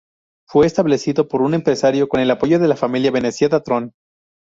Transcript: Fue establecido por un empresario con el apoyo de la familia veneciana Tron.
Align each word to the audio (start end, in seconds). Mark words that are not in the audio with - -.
Fue 0.49 0.65
establecido 0.65 1.27
por 1.27 1.43
un 1.43 1.53
empresario 1.53 2.09
con 2.09 2.21
el 2.21 2.31
apoyo 2.31 2.57
de 2.57 2.67
la 2.67 2.75
familia 2.75 3.11
veneciana 3.11 3.59
Tron. 3.61 3.93